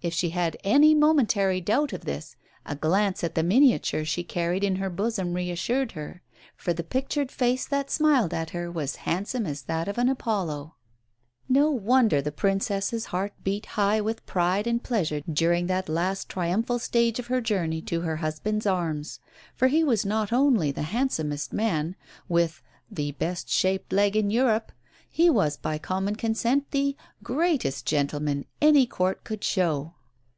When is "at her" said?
8.32-8.70